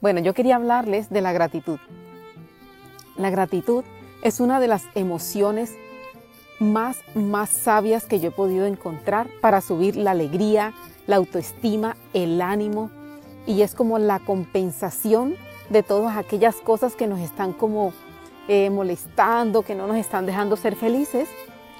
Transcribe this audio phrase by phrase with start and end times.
[0.00, 1.80] Bueno, yo quería hablarles de la gratitud.
[3.16, 3.82] La gratitud
[4.22, 5.74] es una de las emociones
[6.60, 10.72] más, más sabias que yo he podido encontrar para subir la alegría,
[11.08, 12.90] la autoestima, el ánimo
[13.44, 15.34] y es como la compensación
[15.68, 17.92] de todas aquellas cosas que nos están como
[18.46, 21.28] eh, molestando, que no nos están dejando ser felices.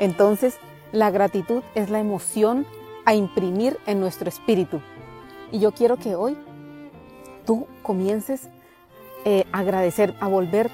[0.01, 0.59] Entonces,
[0.91, 2.67] la gratitud es la emoción
[3.05, 4.81] a imprimir en nuestro espíritu.
[5.53, 6.37] Y yo quiero que hoy
[7.49, 8.43] tú comiences
[9.25, 10.71] eh, a agradecer, a volver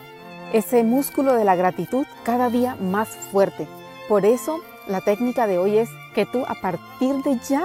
[0.53, 3.69] ese músculo de la gratitud cada día más fuerte.
[4.09, 7.63] Por eso la técnica de hoy es que tú a partir de ya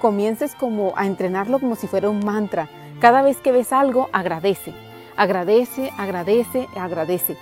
[0.00, 2.68] comiences como a entrenarlo como si fuera un mantra.
[3.00, 4.74] Cada vez que ves algo, agradece,
[5.16, 7.36] agradece, agradece, agradece.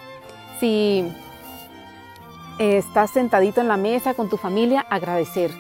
[0.61, 1.11] Si
[2.59, 5.51] estás sentadito en la mesa con tu familia, agradecer.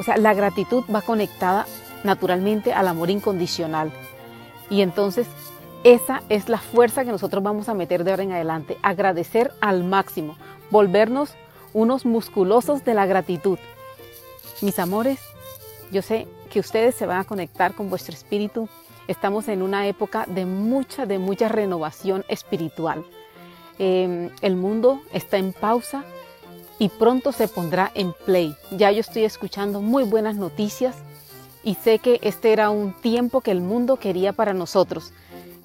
[0.00, 1.66] O sea, la gratitud va conectada
[2.02, 3.92] naturalmente al amor incondicional.
[4.70, 5.26] Y entonces
[5.84, 8.76] esa es la fuerza que nosotros vamos a meter de ahora en adelante.
[8.82, 10.36] Agradecer al máximo,
[10.70, 11.34] volvernos
[11.72, 13.58] unos musculosos de la gratitud.
[14.60, 15.20] Mis amores,
[15.92, 18.68] yo sé que ustedes se van a conectar con vuestro espíritu.
[19.06, 23.04] Estamos en una época de mucha, de mucha renovación espiritual.
[23.78, 26.04] Em, el mundo está en pausa
[26.80, 28.56] y pronto se pondrá en play.
[28.72, 30.96] Ya yo estoy escuchando muy buenas noticias
[31.68, 35.12] y sé que este era un tiempo que el mundo quería para nosotros.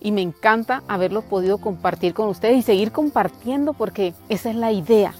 [0.01, 4.73] Y me encanta haberlo podido compartir con ustedes y seguir compartiendo porque esa es la
[4.73, 5.13] idea.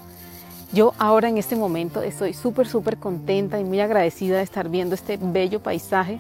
[0.73, 4.93] Yo ahora en este momento estoy súper, súper contenta y muy agradecida de estar viendo
[4.93, 6.19] este bello paisaje.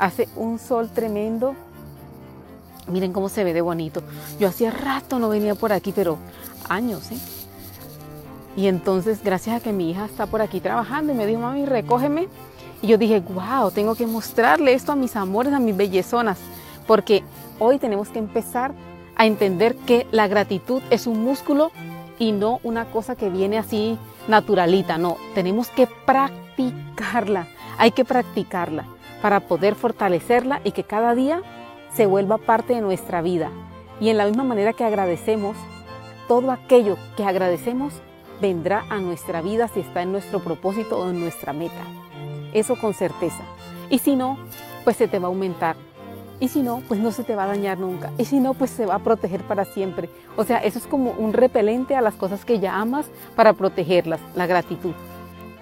[0.00, 1.54] Hace un sol tremendo.
[2.88, 4.02] Miren cómo se ve de bonito.
[4.40, 6.18] Yo hacía rato no venía por aquí, pero
[6.68, 7.18] años, ¿eh?
[8.56, 11.66] Y entonces, gracias a que mi hija está por aquí trabajando y me dijo, mami,
[11.66, 12.26] recógeme.
[12.82, 16.38] Y yo dije, wow, tengo que mostrarle esto a mis amores, a mis bellezonas,
[16.86, 17.22] porque
[17.60, 18.72] hoy tenemos que empezar
[19.16, 21.70] a entender que la gratitud es un músculo
[22.18, 27.46] y no una cosa que viene así naturalita, no, tenemos que practicarla,
[27.78, 28.84] hay que practicarla
[29.20, 31.40] para poder fortalecerla y que cada día
[31.94, 33.50] se vuelva parte de nuestra vida.
[34.00, 35.56] Y en la misma manera que agradecemos,
[36.26, 37.94] todo aquello que agradecemos
[38.40, 41.84] vendrá a nuestra vida si está en nuestro propósito o en nuestra meta.
[42.52, 43.42] Eso con certeza.
[43.90, 44.38] Y si no,
[44.84, 45.76] pues se te va a aumentar
[46.42, 48.10] y si no, pues no se te va a dañar nunca.
[48.18, 50.10] Y si no, pues se va a proteger para siempre.
[50.36, 54.18] O sea, eso es como un repelente a las cosas que ya amas para protegerlas,
[54.34, 54.92] la gratitud.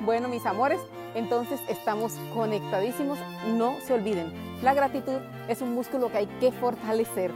[0.00, 0.80] Bueno, mis amores,
[1.14, 3.18] entonces estamos conectadísimos.
[3.58, 5.18] No se olviden, la gratitud
[5.48, 7.30] es un músculo que hay que fortalecer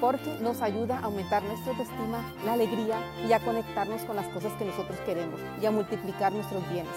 [0.00, 2.96] porque nos ayuda a aumentar nuestra autoestima, la alegría
[3.28, 6.94] y a conectarnos con las cosas que nosotros queremos y a multiplicar nuestros bienes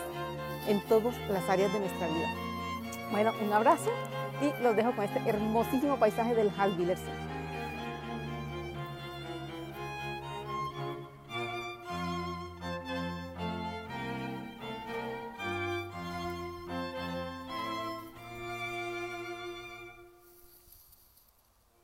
[0.67, 2.29] en todas las áreas de nuestra vida.
[3.11, 3.89] Bueno, un abrazo
[4.41, 6.97] y los dejo con este hermosísimo paisaje del Halviller